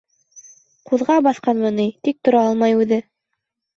[0.91, 3.03] Ҡуҙға баҫҡанмы ни, тик тора алмай үҙе.